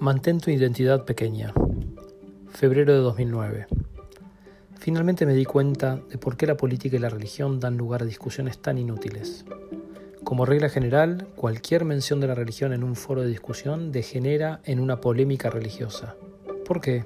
Mantén 0.00 0.38
tu 0.38 0.52
identidad 0.52 1.04
pequeña. 1.04 1.52
Febrero 2.50 2.92
de 2.92 3.00
2009. 3.00 3.66
Finalmente 4.78 5.26
me 5.26 5.34
di 5.34 5.44
cuenta 5.44 5.96
de 6.08 6.18
por 6.18 6.36
qué 6.36 6.46
la 6.46 6.56
política 6.56 6.94
y 6.94 7.00
la 7.00 7.08
religión 7.08 7.58
dan 7.58 7.76
lugar 7.76 8.02
a 8.02 8.04
discusiones 8.04 8.58
tan 8.58 8.78
inútiles. 8.78 9.44
Como 10.22 10.46
regla 10.46 10.68
general, 10.68 11.26
cualquier 11.34 11.84
mención 11.84 12.20
de 12.20 12.28
la 12.28 12.36
religión 12.36 12.72
en 12.72 12.84
un 12.84 12.94
foro 12.94 13.22
de 13.22 13.28
discusión 13.28 13.90
degenera 13.90 14.60
en 14.62 14.78
una 14.78 15.00
polémica 15.00 15.50
religiosa. 15.50 16.14
¿Por 16.64 16.80
qué? 16.80 17.04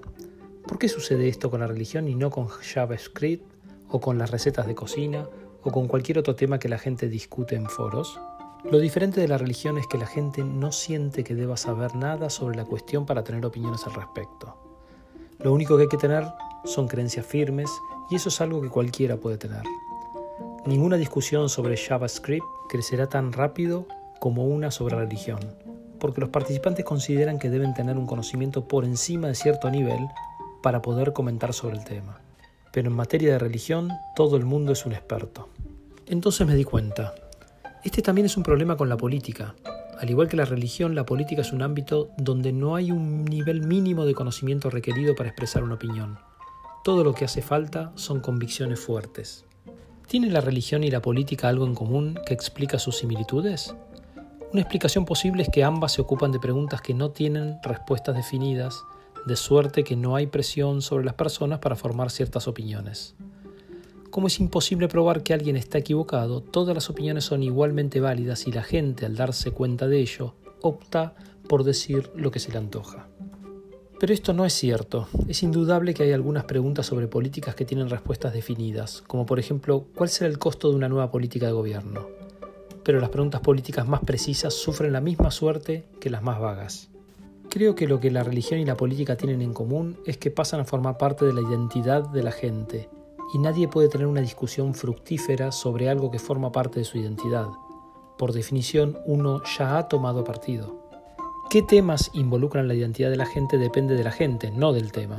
¿Por 0.68 0.78
qué 0.78 0.90
sucede 0.90 1.28
esto 1.28 1.50
con 1.50 1.60
la 1.60 1.68
religión 1.68 2.08
y 2.08 2.14
no 2.14 2.28
con 2.28 2.48
JavaScript 2.48 3.50
o 3.88 4.02
con 4.02 4.18
las 4.18 4.30
recetas 4.30 4.66
de 4.66 4.74
cocina 4.74 5.26
o 5.62 5.72
con 5.72 5.88
cualquier 5.88 6.18
otro 6.18 6.34
tema 6.34 6.58
que 6.58 6.68
la 6.68 6.78
gente 6.78 7.08
discute 7.08 7.56
en 7.56 7.70
foros? 7.70 8.20
Lo 8.70 8.78
diferente 8.78 9.20
de 9.20 9.26
la 9.26 9.38
religión 9.38 9.76
es 9.76 9.88
que 9.88 9.98
la 9.98 10.06
gente 10.06 10.44
no 10.44 10.70
siente 10.70 11.24
que 11.24 11.34
deba 11.34 11.56
saber 11.56 11.96
nada 11.96 12.30
sobre 12.30 12.56
la 12.56 12.64
cuestión 12.64 13.06
para 13.06 13.24
tener 13.24 13.44
opiniones 13.44 13.84
al 13.86 13.94
respecto. 13.94 14.56
Lo 15.40 15.52
único 15.52 15.76
que 15.76 15.82
hay 15.82 15.88
que 15.88 15.96
tener 15.96 16.24
son 16.64 16.86
creencias 16.86 17.26
firmes 17.26 17.68
y 18.08 18.14
eso 18.14 18.28
es 18.28 18.40
algo 18.40 18.62
que 18.62 18.68
cualquiera 18.68 19.16
puede 19.16 19.36
tener. 19.36 19.62
Ninguna 20.64 20.96
discusión 20.96 21.48
sobre 21.48 21.76
JavaScript 21.76 22.46
crecerá 22.68 23.08
tan 23.08 23.32
rápido 23.32 23.86
como 24.20 24.46
una 24.46 24.70
sobre 24.70 24.94
religión, 24.94 25.40
porque 25.98 26.20
los 26.20 26.30
participantes 26.30 26.84
consideran 26.84 27.40
que 27.40 27.50
deben 27.50 27.74
tener 27.74 27.98
un 27.98 28.06
conocimiento 28.06 28.68
por 28.68 28.84
encima 28.84 29.26
de 29.26 29.34
cierto 29.34 29.70
nivel 29.72 30.06
para 30.62 30.80
poder 30.80 31.12
comentar 31.12 31.52
sobre 31.52 31.78
el 31.78 31.84
tema. 31.84 32.20
Pero 32.72 32.90
en 32.90 32.96
materia 32.96 33.32
de 33.32 33.38
religión 33.40 33.90
todo 34.14 34.36
el 34.36 34.44
mundo 34.44 34.70
es 34.70 34.86
un 34.86 34.92
experto. 34.92 35.48
Entonces 36.06 36.46
me 36.46 36.54
di 36.54 36.62
cuenta, 36.62 37.14
este 37.84 38.02
también 38.02 38.26
es 38.26 38.36
un 38.36 38.42
problema 38.42 38.76
con 38.76 38.88
la 38.88 38.96
política. 38.96 39.54
Al 39.98 40.08
igual 40.08 40.28
que 40.28 40.36
la 40.36 40.44
religión, 40.44 40.94
la 40.94 41.06
política 41.06 41.42
es 41.42 41.52
un 41.52 41.62
ámbito 41.62 42.10
donde 42.16 42.52
no 42.52 42.76
hay 42.76 42.90
un 42.90 43.24
nivel 43.24 43.66
mínimo 43.66 44.04
de 44.04 44.14
conocimiento 44.14 44.70
requerido 44.70 45.14
para 45.14 45.28
expresar 45.28 45.62
una 45.64 45.74
opinión. 45.74 46.18
Todo 46.84 47.04
lo 47.04 47.14
que 47.14 47.24
hace 47.24 47.42
falta 47.42 47.92
son 47.94 48.20
convicciones 48.20 48.80
fuertes. 48.80 49.44
¿Tiene 50.06 50.30
la 50.30 50.40
religión 50.40 50.84
y 50.84 50.90
la 50.90 51.02
política 51.02 51.48
algo 51.48 51.66
en 51.66 51.74
común 51.74 52.18
que 52.26 52.34
explica 52.34 52.78
sus 52.78 52.98
similitudes? 52.98 53.74
Una 54.52 54.62
explicación 54.62 55.04
posible 55.04 55.42
es 55.42 55.48
que 55.48 55.64
ambas 55.64 55.92
se 55.92 56.02
ocupan 56.02 56.30
de 56.32 56.38
preguntas 56.38 56.82
que 56.82 56.94
no 56.94 57.10
tienen 57.10 57.58
respuestas 57.62 58.14
definidas, 58.14 58.84
de 59.24 59.36
suerte 59.36 59.84
que 59.84 59.96
no 59.96 60.14
hay 60.16 60.26
presión 60.26 60.82
sobre 60.82 61.04
las 61.04 61.14
personas 61.14 61.60
para 61.60 61.76
formar 61.76 62.10
ciertas 62.10 62.46
opiniones. 62.48 63.14
Como 64.12 64.26
es 64.26 64.40
imposible 64.40 64.88
probar 64.88 65.22
que 65.22 65.32
alguien 65.32 65.56
está 65.56 65.78
equivocado, 65.78 66.42
todas 66.42 66.74
las 66.74 66.90
opiniones 66.90 67.24
son 67.24 67.42
igualmente 67.42 67.98
válidas 67.98 68.46
y 68.46 68.52
la 68.52 68.62
gente, 68.62 69.06
al 69.06 69.16
darse 69.16 69.52
cuenta 69.52 69.88
de 69.88 70.00
ello, 70.00 70.34
opta 70.60 71.14
por 71.48 71.64
decir 71.64 72.10
lo 72.14 72.30
que 72.30 72.38
se 72.38 72.52
le 72.52 72.58
antoja. 72.58 73.08
Pero 73.98 74.12
esto 74.12 74.34
no 74.34 74.44
es 74.44 74.52
cierto. 74.52 75.08
Es 75.28 75.42
indudable 75.42 75.94
que 75.94 76.02
hay 76.02 76.12
algunas 76.12 76.44
preguntas 76.44 76.84
sobre 76.84 77.08
políticas 77.08 77.54
que 77.54 77.64
tienen 77.64 77.88
respuestas 77.88 78.34
definidas, 78.34 79.02
como 79.06 79.24
por 79.24 79.38
ejemplo, 79.38 79.86
¿cuál 79.94 80.10
será 80.10 80.28
el 80.28 80.38
costo 80.38 80.68
de 80.68 80.76
una 80.76 80.90
nueva 80.90 81.10
política 81.10 81.46
de 81.46 81.52
gobierno? 81.52 82.06
Pero 82.84 83.00
las 83.00 83.08
preguntas 83.08 83.40
políticas 83.40 83.88
más 83.88 84.00
precisas 84.00 84.52
sufren 84.52 84.92
la 84.92 85.00
misma 85.00 85.30
suerte 85.30 85.86
que 86.00 86.10
las 86.10 86.22
más 86.22 86.38
vagas. 86.38 86.90
Creo 87.48 87.74
que 87.74 87.88
lo 87.88 87.98
que 87.98 88.10
la 88.10 88.24
religión 88.24 88.60
y 88.60 88.66
la 88.66 88.76
política 88.76 89.16
tienen 89.16 89.40
en 89.40 89.54
común 89.54 89.96
es 90.04 90.18
que 90.18 90.30
pasan 90.30 90.60
a 90.60 90.66
formar 90.66 90.98
parte 90.98 91.24
de 91.24 91.32
la 91.32 91.40
identidad 91.40 92.10
de 92.10 92.22
la 92.22 92.32
gente 92.32 92.90
y 93.32 93.38
nadie 93.38 93.66
puede 93.66 93.88
tener 93.88 94.06
una 94.06 94.20
discusión 94.20 94.74
fructífera 94.74 95.52
sobre 95.52 95.88
algo 95.88 96.10
que 96.10 96.18
forma 96.18 96.52
parte 96.52 96.80
de 96.80 96.84
su 96.84 96.98
identidad. 96.98 97.46
Por 98.18 98.32
definición, 98.32 98.98
uno 99.06 99.42
ya 99.58 99.78
ha 99.78 99.88
tomado 99.88 100.22
partido. 100.22 100.82
¿Qué 101.48 101.62
temas 101.62 102.10
involucran 102.12 102.68
la 102.68 102.74
identidad 102.74 103.10
de 103.10 103.16
la 103.16 103.26
gente 103.26 103.58
depende 103.58 103.94
de 103.94 104.04
la 104.04 104.12
gente, 104.12 104.50
no 104.50 104.72
del 104.72 104.92
tema? 104.92 105.16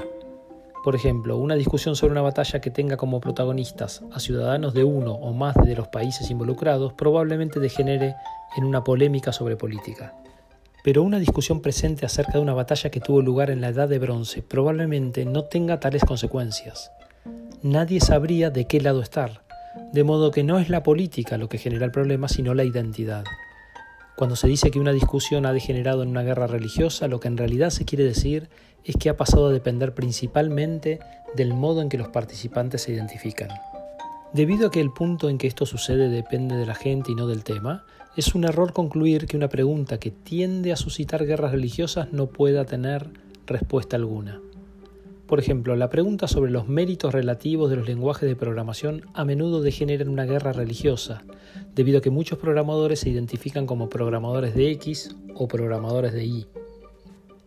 Por 0.84 0.96
ejemplo, 0.96 1.38
una 1.38 1.56
discusión 1.56 1.96
sobre 1.96 2.12
una 2.12 2.22
batalla 2.22 2.62
que 2.62 2.70
tenga 2.70 2.98
como 2.98 3.20
protagonistas 3.20 4.04
a 4.12 4.20
ciudadanos 4.20 4.74
de 4.74 4.84
uno 4.84 5.14
o 5.14 5.34
más 5.34 5.56
de 5.56 5.76
los 5.76 5.88
países 5.88 6.30
involucrados 6.30 6.94
probablemente 6.94 7.60
degenere 7.60 8.16
en 8.58 8.64
una 8.66 8.84
polémica 8.84 9.32
sobre 9.32 9.56
política. 9.56 10.16
Pero 10.84 11.02
una 11.02 11.20
discusión 11.20 11.62
presente 11.62 12.06
acerca 12.06 12.34
de 12.34 12.42
una 12.42 12.54
batalla 12.54 12.90
que 12.90 13.00
tuvo 13.00 13.22
lugar 13.22 13.50
en 13.50 13.62
la 13.62 13.70
Edad 13.70 13.88
de 13.88 14.00
Bronce 14.00 14.44
probablemente 14.44 15.26
no 15.26 15.46
tenga 15.46 15.80
tales 15.80 16.04
consecuencias 16.04 16.92
nadie 17.62 18.00
sabría 18.00 18.50
de 18.50 18.66
qué 18.66 18.82
lado 18.82 19.02
estar, 19.02 19.44
de 19.92 20.04
modo 20.04 20.32
que 20.32 20.44
no 20.44 20.60
es 20.60 20.70
la 20.70 20.84
política 20.84 21.38
lo 21.38 21.50
que 21.50 21.58
genera 21.58 21.86
el 21.86 21.92
problema, 21.92 22.28
sino 22.28 22.54
la 22.54 22.64
identidad. 22.64 23.24
Cuando 24.16 24.36
se 24.36 24.48
dice 24.48 24.70
que 24.70 24.80
una 24.80 24.92
discusión 24.92 25.46
ha 25.46 25.54
degenerado 25.54 26.04
en 26.04 26.10
una 26.10 26.22
guerra 26.22 26.46
religiosa, 26.46 27.08
lo 27.08 27.20
que 27.20 27.28
en 27.28 27.38
realidad 27.38 27.72
se 27.72 27.86
quiere 27.86 28.04
decir 28.04 28.50
es 28.84 28.96
que 28.98 29.10
ha 29.10 29.18
pasado 29.18 29.48
a 29.48 29.52
depender 29.52 29.96
principalmente 29.96 31.00
del 31.36 31.54
modo 31.54 31.82
en 31.82 31.90
que 31.90 31.98
los 31.98 32.10
participantes 32.10 32.84
se 32.84 32.92
identifican. 32.92 33.50
Debido 34.34 34.68
a 34.68 34.72
que 34.72 34.82
el 34.82 34.92
punto 34.92 35.30
en 35.30 35.38
que 35.38 35.48
esto 35.48 35.66
sucede 35.66 36.10
depende 36.10 36.56
de 36.56 36.66
la 36.66 36.76
gente 36.76 37.12
y 37.12 37.16
no 37.16 37.28
del 37.28 37.44
tema, 37.44 37.86
es 38.16 38.36
un 38.36 38.44
error 38.44 38.74
concluir 38.74 39.26
que 39.26 39.38
una 39.38 39.50
pregunta 39.50 40.00
que 40.00 40.12
tiende 40.12 40.72
a 40.72 40.76
suscitar 40.76 41.26
guerras 41.26 41.52
religiosas 41.52 42.12
no 42.12 42.28
pueda 42.28 42.66
tener 42.66 43.10
respuesta 43.48 43.96
alguna. 43.96 44.42
Por 45.34 45.40
ejemplo, 45.40 45.76
la 45.76 45.90
pregunta 45.90 46.28
sobre 46.28 46.52
los 46.52 46.68
méritos 46.68 47.12
relativos 47.12 47.68
de 47.72 47.78
los 47.78 47.88
lenguajes 47.88 48.30
de 48.30 48.36
programación 48.36 49.08
a 49.16 49.26
menudo 49.26 49.64
degenera 49.64 50.04
en 50.04 50.10
una 50.10 50.26
guerra 50.26 50.54
religiosa, 50.54 51.24
debido 51.74 51.98
a 51.98 52.02
que 52.02 52.12
muchos 52.12 52.38
programadores 52.38 53.00
se 53.00 53.10
identifican 53.10 53.66
como 53.66 53.90
programadores 53.90 54.54
de 54.54 54.70
X 54.74 55.16
o 55.34 55.48
programadores 55.48 56.14
de 56.14 56.26
Y. 56.26 56.46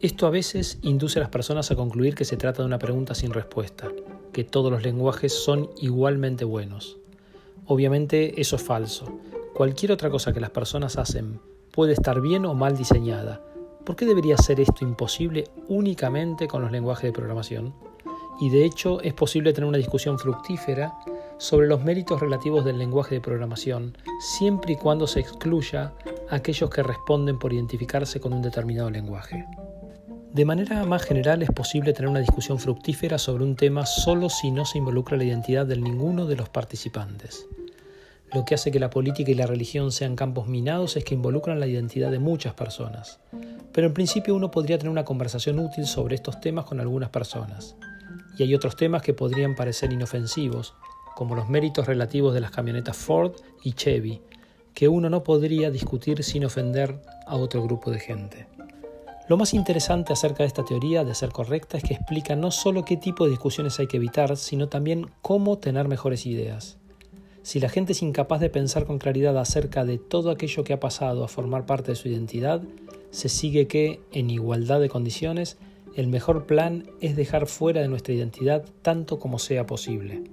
Esto 0.01 0.27
a 0.27 0.31
veces 0.31 0.81
induce 0.83 1.21
a 1.21 1.23
las 1.23 1.31
personas 1.31 1.71
a 1.71 1.77
concluir 1.77 2.17
que 2.17 2.25
se 2.25 2.37
trata 2.37 2.63
de 2.63 2.67
una 2.67 2.81
pregunta 2.81 3.15
sin 3.15 3.33
respuesta, 3.33 3.89
que 4.33 4.43
todos 4.43 4.73
los 4.73 4.83
lenguajes 4.83 5.33
son 5.33 5.71
igualmente 5.81 6.45
buenos. 6.45 6.97
Obviamente 7.67 8.41
eso 8.41 8.57
es 8.57 8.63
falso. 8.65 9.21
Cualquier 9.55 9.93
otra 9.93 10.11
cosa 10.11 10.33
que 10.33 10.41
las 10.41 10.51
personas 10.51 10.99
hacen 10.99 11.39
puede 11.71 11.93
estar 11.93 12.21
bien 12.21 12.47
o 12.47 12.55
mal 12.55 12.77
diseñada, 12.77 13.43
¿Por 13.87 13.95
qué 13.95 14.05
debería 14.05 14.37
ser 14.37 14.59
esto 14.59 14.85
imposible 14.85 15.45
únicamente 15.69 16.49
con 16.49 16.61
los 16.61 16.73
lenguajes 16.73 17.05
de 17.05 17.13
programación? 17.13 17.73
Y 18.41 18.51
de 18.51 18.65
hecho 18.65 19.01
es 19.01 19.15
posible 19.15 19.53
tener 19.53 19.69
una 19.69 19.79
discusión 19.79 20.19
fructífera 20.19 20.93
sobre 21.39 21.69
los 21.69 21.85
méritos 21.85 22.21
relativos 22.21 22.65
del 22.65 22.79
lenguaje 22.79 23.15
de 23.15 23.21
programación, 23.21 23.97
siempre 24.19 24.73
y 24.73 24.77
cuando 24.77 25.07
se 25.07 25.21
excluya 25.21 25.95
a 26.29 26.35
aquellos 26.35 26.69
que 26.69 26.83
responden 26.83 27.39
por 27.39 27.53
identificarse 27.53 28.19
con 28.19 28.33
un 28.33 28.43
determinado 28.43 28.91
lenguaje. 28.91 29.47
De 30.33 30.45
manera 30.45 30.85
más 30.85 31.05
general 31.05 31.45
es 31.45 31.51
posible 31.53 31.93
tener 31.93 32.11
una 32.11 32.19
discusión 32.19 32.59
fructífera 32.59 33.19
sobre 33.19 33.45
un 33.45 33.55
tema 33.55 33.87
solo 33.87 34.29
si 34.29 34.51
no 34.51 34.65
se 34.65 34.79
involucra 34.79 35.17
la 35.17 35.25
identidad 35.25 35.65
de 35.65 35.77
ninguno 35.77 36.27
de 36.27 36.35
los 36.35 36.49
participantes. 36.49 37.47
Lo 38.33 38.45
que 38.45 38.57
hace 38.57 38.73
que 38.73 38.81
la 38.81 38.91
política 38.91 39.31
y 39.31 39.35
la 39.35 39.47
religión 39.47 39.93
sean 39.93 40.17
campos 40.17 40.49
minados 40.49 40.97
es 40.97 41.05
que 41.05 41.15
involucran 41.15 41.61
la 41.61 41.69
identidad 41.69 42.11
de 42.11 42.19
muchas 42.19 42.55
personas. 42.55 43.21
Pero 43.77 43.89
en 43.89 43.93
principio 43.93 44.35
uno 44.35 44.51
podría 44.51 44.79
tener 44.79 44.91
una 44.91 45.05
conversación 45.05 45.59
útil 45.59 45.87
sobre 45.87 46.15
estos 46.15 46.41
temas 46.41 46.65
con 46.65 46.81
algunas 46.81 47.11
personas. 47.11 47.77
Y 48.39 48.43
hay 48.43 48.55
otros 48.55 48.75
temas 48.75 49.03
que 49.03 49.13
podrían 49.13 49.55
parecer 49.55 49.93
inofensivos, 49.93 50.73
como 51.15 51.35
los 51.35 51.51
méritos 51.51 51.87
relativos 51.87 52.33
de 52.33 52.41
las 52.41 52.53
camionetas 52.53 52.97
Ford 52.97 53.33
y 53.63 53.75
Chevy, 53.75 54.23
que 54.73 54.89
uno 54.89 55.11
no 55.11 55.23
podría 55.23 55.71
discutir 55.71 56.25
sin 56.25 56.47
ofender 56.47 57.03
a 57.27 57.37
otro 57.37 57.63
grupo 57.65 57.91
de 57.91 58.01
gente. 58.01 58.47
Lo 59.29 59.37
más 59.37 59.53
interesante 59.53 60.15
acerca 60.15 60.45
de 60.45 60.49
esta 60.49 60.65
teoría 60.65 61.05
de 61.05 61.15
ser 61.15 61.29
correcta 61.29 61.77
es 61.77 61.85
que 61.85 61.93
explica 61.93 62.35
no 62.35 62.53
solo 62.53 62.83
qué 62.83 62.97
tipo 62.97 63.25
de 63.25 63.31
discusiones 63.33 63.79
hay 63.79 63.89
que 63.89 63.99
evitar, 63.99 64.39
sino 64.39 64.71
también 64.71 65.11
cómo 65.21 65.59
tener 65.59 65.87
mejores 65.87 66.25
ideas. 66.25 66.79
Si 67.43 67.61
la 67.61 67.69
gente 67.69 67.93
es 67.93 68.03
incapaz 68.03 68.41
de 68.41 68.51
pensar 68.51 68.87
con 68.87 68.99
claridad 68.99 69.39
acerca 69.39 69.85
de 69.85 69.99
todo 69.99 70.31
aquello 70.31 70.65
que 70.65 70.73
ha 70.73 70.81
pasado 70.81 71.23
a 71.23 71.29
formar 71.29 71.65
parte 71.67 71.93
de 71.93 71.97
su 71.97 72.09
identidad, 72.09 72.63
se 73.11 73.29
sigue 73.29 73.67
que, 73.67 74.01
en 74.13 74.31
igualdad 74.31 74.81
de 74.81 74.89
condiciones, 74.89 75.59
el 75.97 76.09
mejor 76.09 76.45
plan 76.45 76.91
es 77.01 77.17
dejar 77.17 77.47
fuera 77.47 77.81
de 77.81 77.89
nuestra 77.89 78.13
identidad 78.13 78.65
tanto 78.83 79.19
como 79.19 79.39
sea 79.39 79.65
posible. 79.65 80.25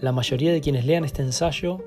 La 0.00 0.10
mayoría 0.10 0.52
de 0.52 0.62
quienes 0.62 0.86
lean 0.86 1.04
este 1.04 1.20
ensayo 1.22 1.84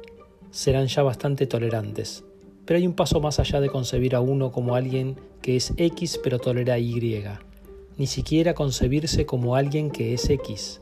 serán 0.52 0.88
ya 0.88 1.02
bastante 1.02 1.48
tolerantes, 1.48 2.24
pero 2.66 2.78
hay 2.78 2.86
un 2.86 2.94
paso 2.94 3.20
más 3.20 3.40
allá 3.40 3.62
de 3.62 3.70
concebir 3.70 4.16
a 4.16 4.22
uno 4.22 4.52
como 4.52 4.76
alguien 4.76 5.20
que 5.42 5.56
es 5.56 5.74
X 5.76 6.20
pero 6.24 6.40
tolera 6.40 6.78
Y, 6.78 7.24
ni 7.98 8.08
siquiera 8.08 8.54
concebirse 8.54 9.26
como 9.26 9.56
alguien 9.56 9.90
que 9.90 10.14
es 10.14 10.30
X. 10.30 10.82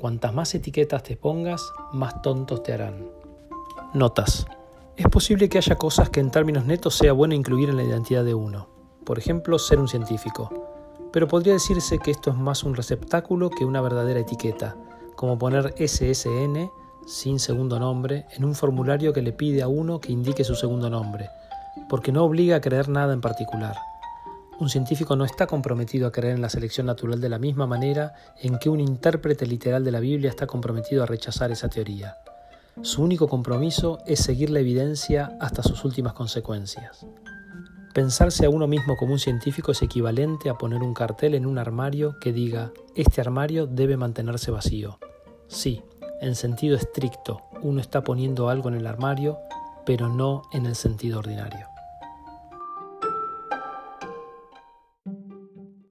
Cuantas 0.00 0.34
más 0.34 0.54
etiquetas 0.54 1.02
te 1.02 1.16
pongas, 1.16 1.72
más 1.92 2.20
tontos 2.20 2.62
te 2.62 2.72
harán. 2.72 3.06
Notas. 3.94 4.46
Es 4.96 5.06
posible 5.08 5.48
que 5.48 5.58
haya 5.58 5.76
cosas 5.76 6.10
que 6.10 6.20
en 6.20 6.30
términos 6.30 6.66
netos 6.66 6.96
sea 6.96 7.12
bueno 7.12 7.34
incluir 7.34 7.68
en 7.68 7.76
la 7.76 7.84
identidad 7.84 8.24
de 8.24 8.34
uno. 8.34 8.75
Por 9.06 9.20
ejemplo, 9.20 9.56
ser 9.60 9.78
un 9.78 9.86
científico. 9.86 10.50
Pero 11.12 11.28
podría 11.28 11.52
decirse 11.52 12.00
que 12.00 12.10
esto 12.10 12.30
es 12.30 12.36
más 12.36 12.64
un 12.64 12.74
receptáculo 12.74 13.50
que 13.50 13.64
una 13.64 13.80
verdadera 13.80 14.18
etiqueta, 14.18 14.76
como 15.14 15.38
poner 15.38 15.74
SSN, 15.78 16.68
sin 17.06 17.38
segundo 17.38 17.78
nombre, 17.78 18.26
en 18.36 18.44
un 18.44 18.56
formulario 18.56 19.12
que 19.12 19.22
le 19.22 19.32
pide 19.32 19.62
a 19.62 19.68
uno 19.68 20.00
que 20.00 20.10
indique 20.10 20.42
su 20.42 20.56
segundo 20.56 20.90
nombre, 20.90 21.30
porque 21.88 22.10
no 22.10 22.24
obliga 22.24 22.56
a 22.56 22.60
creer 22.60 22.88
nada 22.88 23.12
en 23.12 23.20
particular. 23.20 23.76
Un 24.58 24.68
científico 24.68 25.14
no 25.14 25.24
está 25.24 25.46
comprometido 25.46 26.08
a 26.08 26.12
creer 26.12 26.34
en 26.34 26.42
la 26.42 26.48
selección 26.48 26.86
natural 26.86 27.20
de 27.20 27.28
la 27.28 27.38
misma 27.38 27.68
manera 27.68 28.14
en 28.42 28.58
que 28.58 28.70
un 28.70 28.80
intérprete 28.80 29.46
literal 29.46 29.84
de 29.84 29.92
la 29.92 30.00
Biblia 30.00 30.30
está 30.30 30.48
comprometido 30.48 31.04
a 31.04 31.06
rechazar 31.06 31.52
esa 31.52 31.68
teoría. 31.68 32.16
Su 32.82 33.04
único 33.04 33.28
compromiso 33.28 34.00
es 34.04 34.18
seguir 34.18 34.50
la 34.50 34.58
evidencia 34.58 35.36
hasta 35.40 35.62
sus 35.62 35.84
últimas 35.84 36.14
consecuencias. 36.14 37.06
Pensarse 37.96 38.44
a 38.44 38.50
uno 38.50 38.66
mismo 38.66 38.94
como 38.94 39.14
un 39.14 39.18
científico 39.18 39.72
es 39.72 39.80
equivalente 39.80 40.50
a 40.50 40.58
poner 40.58 40.82
un 40.82 40.92
cartel 40.92 41.34
en 41.34 41.46
un 41.46 41.56
armario 41.56 42.18
que 42.20 42.30
diga, 42.30 42.70
este 42.94 43.22
armario 43.22 43.66
debe 43.66 43.96
mantenerse 43.96 44.50
vacío. 44.50 44.98
Sí, 45.48 45.82
en 46.20 46.34
sentido 46.34 46.76
estricto, 46.76 47.40
uno 47.62 47.80
está 47.80 48.04
poniendo 48.04 48.50
algo 48.50 48.68
en 48.68 48.74
el 48.74 48.86
armario, 48.86 49.38
pero 49.86 50.10
no 50.10 50.42
en 50.52 50.66
el 50.66 50.74
sentido 50.74 51.20
ordinario. 51.20 51.68